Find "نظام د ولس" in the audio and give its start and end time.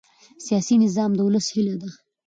0.83-1.47